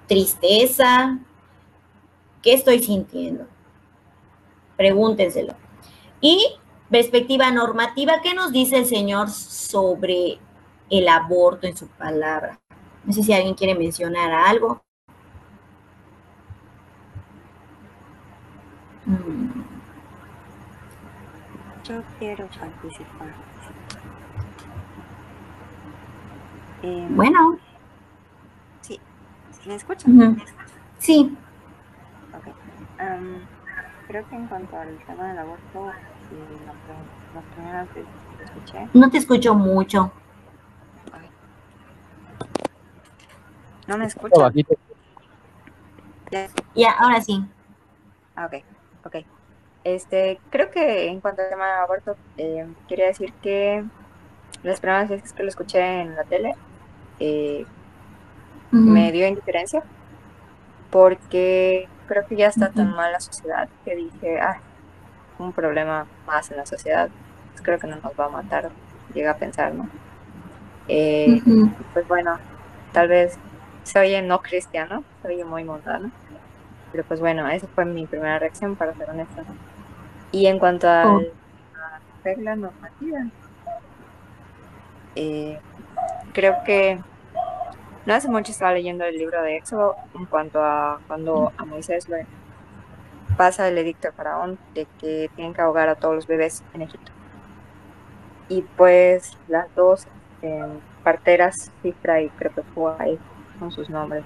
[0.07, 1.19] tristeza,
[2.43, 3.47] ¿qué estoy sintiendo?
[4.77, 5.55] Pregúntenselo.
[6.21, 6.57] Y
[6.89, 10.39] perspectiva normativa, ¿qué nos dice el Señor sobre
[10.89, 12.61] el aborto en su palabra?
[13.05, 14.83] No sé si alguien quiere mencionar algo.
[19.09, 19.49] Mm.
[21.85, 23.29] Yo quiero participar.
[26.83, 27.59] Em, bueno.
[28.83, 29.01] Sí,
[29.67, 30.43] ¿me escuchan?
[30.99, 31.35] Sí.
[32.37, 32.55] Ok.
[34.09, 35.87] creo que en cuanto al tema del aborto,
[37.35, 38.89] las primeras veces que escuché.
[38.93, 40.13] No te escucho mucho.
[43.87, 44.51] ¿No me escucho?
[46.75, 47.43] Ya, ahora sí.
[48.37, 48.63] Ah, ok,
[49.05, 49.17] ok.
[49.85, 53.85] Este, creo que en cuanto al tema del aborto, eh, quería decir que
[54.63, 56.55] las primeras veces que lo escuché en la tele,
[57.21, 57.65] eh,
[58.71, 59.83] me dio indiferencia,
[60.91, 64.61] porque creo que ya está tan mal la sociedad que dije, ah,
[65.39, 67.09] un problema más en la sociedad,
[67.53, 68.71] pues creo que no nos va a matar,
[69.15, 69.89] llega a pensar, ¿no?
[70.89, 71.41] Eh,
[71.93, 72.39] pues bueno,
[72.93, 73.39] tal vez
[73.85, 76.11] se oye no cristiano, se oye muy mundano,
[76.91, 79.43] pero pues bueno, esa fue mi primera reacción, para ser honesta.
[80.33, 81.21] Y en cuanto a oh.
[81.21, 83.21] la regla normativa,
[85.15, 85.59] eh,
[86.33, 87.01] creo que
[88.07, 92.09] no hace mucho estaba leyendo el libro de Éxodo en cuanto a cuando a Moisés
[92.09, 92.27] le
[93.37, 96.83] pasa el edicto de Faraón de que tienen que ahogar a todos los bebés en
[96.83, 97.13] Egipto.
[98.49, 100.07] Y pues las dos
[100.43, 100.65] eh,
[101.05, 103.19] parteras, Cifra y fue
[103.59, 104.25] con sus nombres,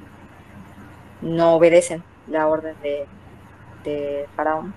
[1.20, 3.06] no obedecen la orden de,
[3.84, 4.74] de Faraón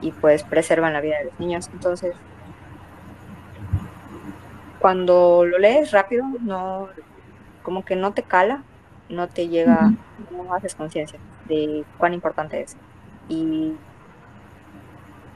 [0.00, 1.68] y pues preservan la vida de los niños.
[1.72, 2.14] Entonces,
[4.78, 6.88] cuando lo lees rápido, no,
[7.62, 8.62] como que no te cala,
[9.08, 9.92] no te llega,
[10.30, 12.76] no haces conciencia de cuán importante es
[13.28, 13.74] y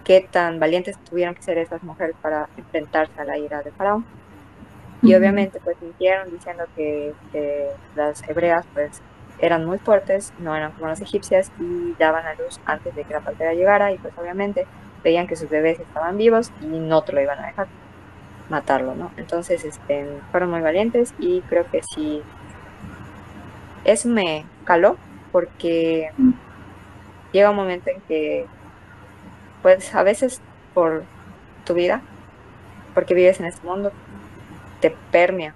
[0.04, 4.04] qué tan valientes tuvieron que ser esas mujeres para enfrentarse a la ira de Faraón.
[5.02, 7.14] Y obviamente pues sintieron diciendo que,
[7.96, 9.00] las hebreas pues
[9.40, 13.14] eran muy fuertes, no eran como las egipcias y daban a luz antes de que
[13.14, 14.66] la partera llegara y pues obviamente
[15.02, 17.66] veían que sus bebés estaban vivos y no te lo iban a dejar
[18.48, 19.10] matarlo, ¿no?
[19.16, 22.22] Entonces este, fueron muy valientes y creo que sí,
[23.84, 24.96] eso me caló
[25.32, 26.10] porque
[27.32, 28.46] llega un momento en que
[29.62, 30.40] pues a veces
[30.74, 31.04] por
[31.64, 32.02] tu vida,
[32.94, 33.92] porque vives en este mundo,
[34.80, 35.54] te permea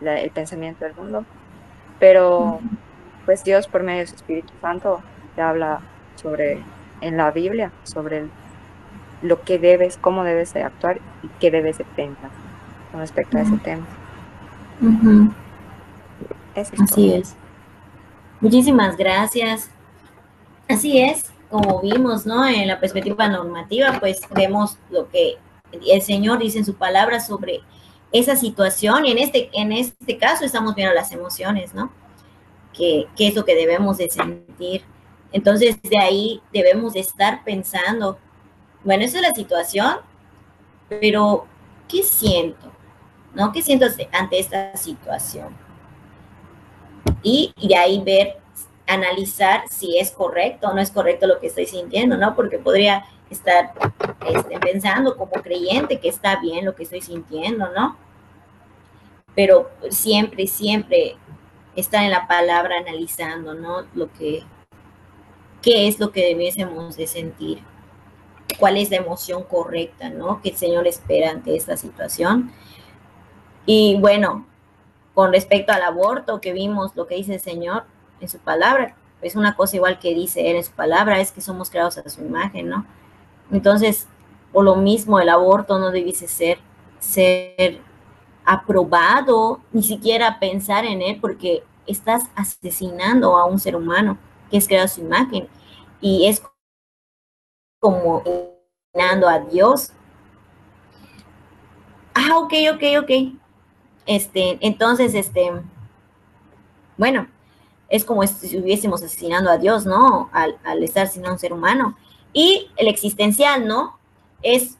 [0.00, 1.24] el pensamiento del mundo,
[1.98, 2.60] pero
[3.24, 5.00] pues Dios por medio de su Espíritu Santo
[5.34, 5.80] te habla
[6.16, 6.62] sobre,
[7.00, 8.26] en la Biblia, sobre
[9.22, 12.30] lo que debes, cómo debes de actuar y qué debes de pensar
[12.90, 13.86] con respecto a ese tema.
[16.54, 17.34] Así es.
[18.40, 19.70] Muchísimas gracias.
[20.68, 22.46] Así es, como vimos, ¿no?
[22.46, 25.36] En la perspectiva normativa, pues vemos lo que
[25.72, 27.60] el Señor dice en su palabra sobre
[28.12, 31.90] esa situación y en este, en este caso estamos viendo las emociones, ¿no?
[32.76, 34.82] Que, es lo que debemos de sentir.
[35.32, 38.18] Entonces, de ahí debemos de estar pensando,
[38.82, 39.96] bueno, esa es la situación,
[40.88, 41.46] pero
[41.88, 42.72] ¿qué siento?
[43.34, 43.52] ¿No?
[43.52, 45.56] ¿Qué siento ante esta situación?
[47.22, 48.36] Y, de ahí ver,
[48.86, 52.34] analizar si es correcto o no es correcto lo que estoy sintiendo, ¿no?
[52.34, 53.72] Porque podría estar
[54.26, 57.96] este, pensando como creyente que está bien lo que estoy sintiendo, ¿no?
[59.34, 61.16] Pero siempre, siempre
[61.76, 63.86] está en la palabra analizando, ¿no?
[63.94, 64.42] Lo que,
[65.62, 67.60] qué es lo que debiésemos de sentir,
[68.58, 70.40] cuál es la emoción correcta, ¿no?
[70.42, 72.52] Que el Señor espera ante esta situación.
[73.66, 74.46] Y bueno,
[75.14, 77.84] con respecto al aborto que vimos, lo que dice el Señor
[78.20, 81.40] en su palabra, es una cosa igual que dice Él en su palabra, es que
[81.40, 82.86] somos creados a su imagen, ¿no?
[83.50, 84.06] Entonces,
[84.52, 86.58] o lo mismo, el aborto no debiese ser,
[86.98, 87.80] ser
[88.44, 94.18] aprobado, ni siquiera pensar en él, porque estás asesinando a un ser humano
[94.50, 95.48] que es creado su imagen
[96.00, 96.42] y es
[97.80, 98.22] como
[98.92, 99.92] asesinando a Dios.
[102.14, 103.10] Ah, ok, ok, ok.
[104.06, 105.50] Este, entonces, este,
[106.96, 107.26] bueno,
[107.88, 110.28] es como si estuviésemos asesinando a Dios, ¿no?
[110.32, 111.96] Al, al estar sin un ser humano.
[112.32, 113.98] Y el existencial, ¿no?
[114.42, 114.78] Es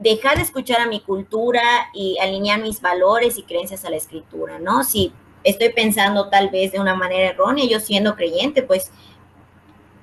[0.00, 1.62] dejar de escuchar a mi cultura
[1.94, 4.82] y alinear mis valores y creencias a la escritura, ¿no?
[4.82, 5.12] Si
[5.44, 8.90] estoy pensando tal vez de una manera errónea, yo siendo creyente, pues,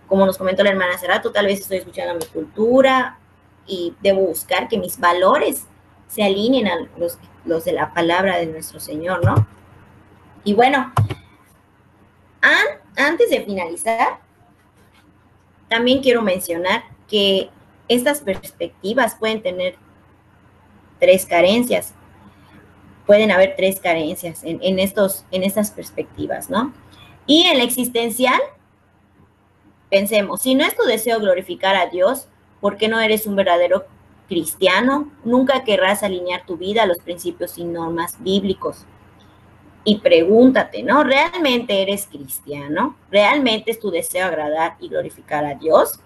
[0.07, 3.17] como nos comentó la hermana Cerato, tal vez estoy escuchando a mi cultura
[3.65, 5.65] y debo buscar que mis valores
[6.07, 9.47] se alineen a los, los de la palabra de nuestro Señor, ¿no?
[10.43, 10.93] Y bueno,
[12.95, 14.19] antes de finalizar,
[15.67, 17.49] también quiero mencionar que
[17.87, 19.75] estas perspectivas pueden tener
[20.99, 21.93] tres carencias.
[23.05, 26.73] Pueden haber tres carencias en, estos, en estas perspectivas, ¿no?
[27.25, 28.39] Y en la existencial,
[29.89, 32.27] pensemos, si no es tu deseo glorificar a Dios,
[32.59, 33.85] ¿por qué no eres un verdadero
[34.27, 35.11] cristiano?
[35.23, 38.85] Nunca querrás alinear tu vida a los principios y normas bíblicos
[39.87, 41.05] y pregúntate, ¿no?
[41.05, 42.97] ¿Realmente eres cristiano?
[43.09, 46.01] ¿Realmente es tu deseo agradar y glorificar a Dios?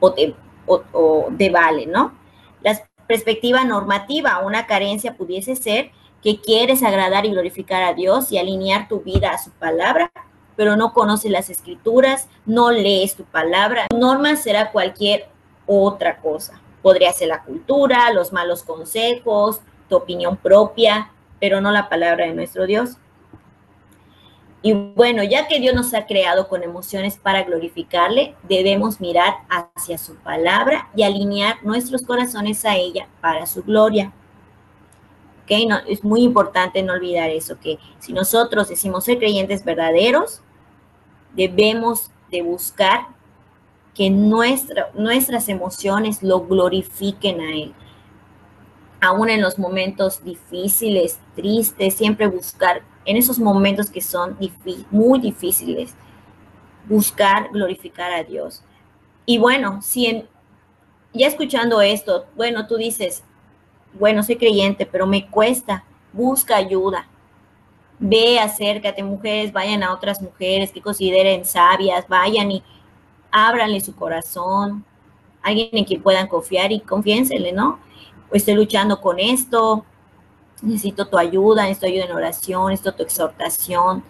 [0.00, 0.34] ¿O te,
[0.66, 2.18] o, vale, ¿no?
[2.60, 5.90] La perspectiva normativa, una carencia pudiese ser
[6.22, 10.12] que quieres agradar y glorificar a Dios y alinear tu vida a su palabra,
[10.56, 13.86] pero no conoces las escrituras, no lees tu palabra.
[13.96, 15.28] Norma será cualquier
[15.66, 16.60] otra cosa.
[16.82, 22.34] Podría ser la cultura, los malos consejos, tu opinión propia, pero no la palabra de
[22.34, 22.96] nuestro Dios.
[24.60, 29.98] Y bueno, ya que Dios nos ha creado con emociones para glorificarle, debemos mirar hacia
[29.98, 34.12] su palabra y alinear nuestros corazones a ella para su gloria.
[35.44, 35.52] ¿Ok?
[35.68, 40.42] No, es muy importante no olvidar eso, que si nosotros decimos ser creyentes verdaderos,
[41.34, 43.06] debemos de buscar
[43.94, 47.74] que nuestra, nuestras emociones lo glorifiquen a Él
[49.00, 54.36] aún en los momentos difíciles, tristes, siempre buscar, en esos momentos que son
[54.90, 55.94] muy difíciles,
[56.88, 58.62] buscar glorificar a Dios.
[59.24, 60.24] Y bueno, si
[61.12, 63.22] ya escuchando esto, bueno, tú dices,
[63.98, 67.08] bueno, soy creyente, pero me cuesta, busca ayuda.
[67.98, 72.62] Ve, acércate, mujeres, vayan a otras mujeres que consideren sabias, vayan y
[73.30, 74.84] ábranle su corazón,
[75.42, 77.80] alguien en quien puedan confiar y confiénsele, ¿no?
[78.32, 79.84] Estoy luchando con esto,
[80.62, 84.02] necesito tu ayuda, necesito ayuda en oración, necesito tu exhortación.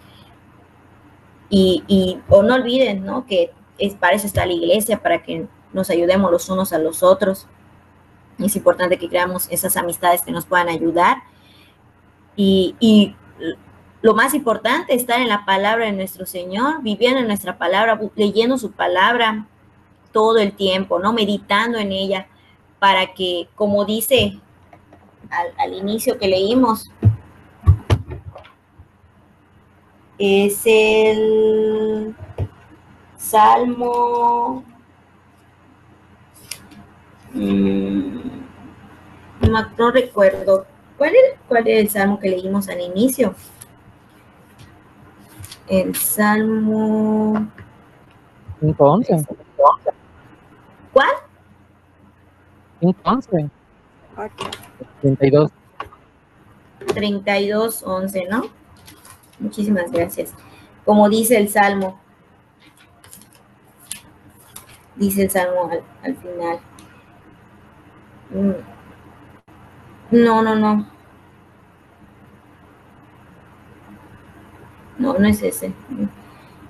[1.51, 3.25] Y, o no olviden, ¿no?
[3.25, 7.01] Que es, para eso está la iglesia, para que nos ayudemos los unos a los
[7.01, 7.47] otros.
[8.37, 11.17] Es importante que creamos esas amistades que nos puedan ayudar.
[12.35, 13.15] Y, y
[14.01, 18.57] lo más importante, estar en la palabra de nuestro Señor, viviendo en nuestra palabra, leyendo
[18.57, 19.47] su palabra
[20.11, 21.13] todo el tiempo, ¿no?
[21.13, 22.27] Meditando en ella
[22.79, 24.39] para que, como dice
[25.57, 26.89] al, inicio que leímos,
[30.17, 32.15] es el
[33.17, 34.63] Salmo...
[37.33, 38.19] Mm,
[39.77, 40.65] no recuerdo.
[40.97, 43.33] ¿Cuál es ¿Cuál era el salmo que leímos al inicio?
[45.67, 47.47] El salmo...
[48.59, 49.25] 511.
[52.81, 53.49] 11.
[55.01, 55.51] 32.
[56.93, 58.43] 32, 11, ¿no?
[59.39, 60.33] Muchísimas gracias.
[60.85, 61.99] Como dice el Salmo,
[64.95, 66.59] dice el Salmo al, al final.
[68.31, 68.79] Mm.
[70.11, 70.87] No, no, no.
[74.97, 75.71] No, no es ese.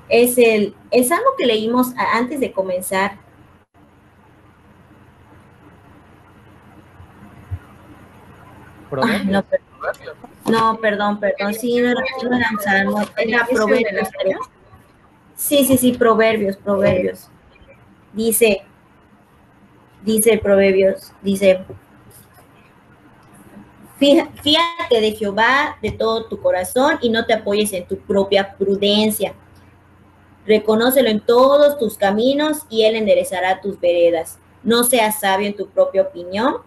[0.08, 3.18] Es el, el salmo que leímos antes de comenzar
[10.50, 14.10] no, perdón, perdón, sí, no era, no era proverbios.
[15.36, 17.30] Sí, sí, sí, proverbios, proverbios.
[18.14, 18.64] Dice,
[20.04, 21.64] dice proverbios, dice,
[23.98, 29.34] fíjate de Jehová de todo tu corazón y no te apoyes en tu propia prudencia.
[30.46, 34.40] Reconócelo en todos tus caminos y él enderezará tus veredas.
[34.64, 36.58] No seas sabio en tu propia opinión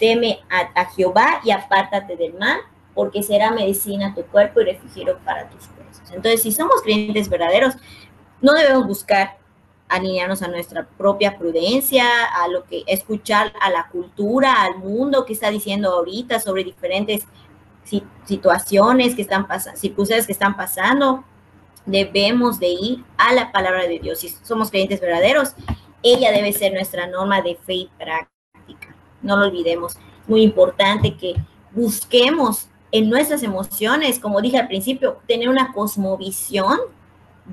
[0.00, 2.60] teme a, Jehová y apártate del mal,
[2.94, 6.10] porque será medicina a tu cuerpo y refrigerio para tus huesos.
[6.10, 7.74] Entonces, si somos creyentes verdaderos,
[8.40, 9.38] no debemos buscar
[9.88, 15.34] alinearnos a nuestra propia prudencia, a lo que escuchar a la cultura, al mundo que
[15.34, 17.24] está diciendo ahorita sobre diferentes
[18.24, 21.24] situaciones que están pasando, circunstancias que están pasando.
[21.86, 24.20] Debemos de ir a la palabra de Dios.
[24.20, 25.54] Si somos creyentes verdaderos,
[26.02, 28.39] ella debe ser nuestra norma de fe y práctica
[29.22, 29.96] no lo olvidemos.
[30.26, 31.34] Muy importante que
[31.72, 36.78] busquemos en nuestras emociones, como dije al principio, tener una cosmovisión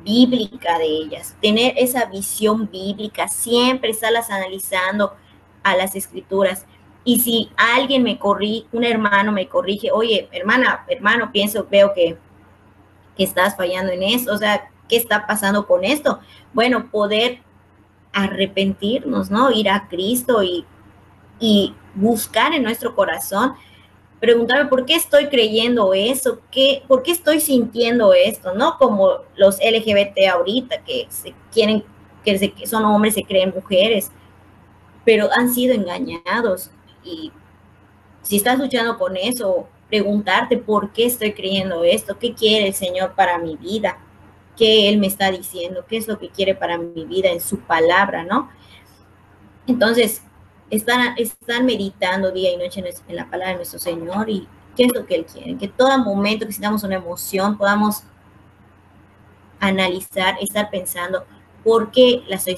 [0.04, 5.14] bíblica de ellas, tener esa visión bíblica, siempre estarlas analizando
[5.64, 6.66] a las escrituras.
[7.04, 12.18] Y si alguien me corrige, un hermano me corrige, oye, hermana, hermano, pienso, veo que,
[13.16, 16.20] que estás fallando en eso, o sea, ¿qué está pasando con esto?
[16.54, 17.40] Bueno, poder
[18.12, 19.52] arrepentirnos, ¿no?
[19.52, 20.66] Ir a Cristo y,
[21.40, 23.54] y buscar en nuestro corazón
[24.20, 28.78] preguntarme por qué estoy creyendo eso, ¿Qué, por qué estoy sintiendo esto, ¿no?
[28.78, 31.84] Como los LGBT ahorita que se quieren,
[32.24, 34.12] que son hombres, se creen mujeres,
[35.06, 36.72] pero han sido engañados.
[37.04, 37.32] Y
[38.24, 43.14] si estás luchando con eso, preguntarte por qué estoy creyendo esto, qué quiere el Señor
[43.14, 44.00] para mi vida,
[44.58, 47.60] qué Él me está diciendo, qué es lo que quiere para mi vida en su
[47.60, 48.50] palabra, ¿no?
[49.68, 50.24] Entonces,
[50.70, 54.94] están, están meditando día y noche en, la palabra de nuestro Señor y qué es
[54.94, 55.58] lo que Él quiere.
[55.58, 58.04] Que todo momento que sintamos una emoción podamos
[59.60, 61.26] analizar, estar pensando
[61.64, 62.58] por qué la estoy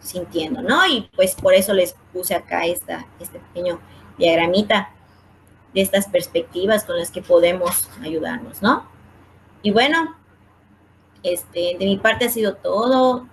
[0.00, 0.86] sintiendo, ¿no?
[0.86, 3.80] Y pues por eso les puse acá esta, este pequeño
[4.16, 4.90] diagramita
[5.74, 8.86] de estas perspectivas con las que podemos ayudarnos, ¿no?
[9.62, 10.14] Y bueno,
[11.22, 13.26] este, de mi parte ha sido todo.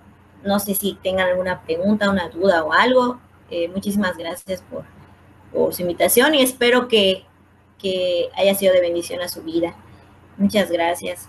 [0.44, 3.20] No sé si tengan alguna pregunta, una duda o algo.
[3.54, 4.84] Eh, muchísimas gracias por,
[5.74, 7.26] su invitación y espero que,
[7.78, 9.74] que haya sido de bendición a su vida.
[10.38, 11.28] Muchas gracias.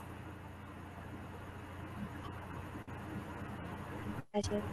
[4.32, 4.63] Gracias.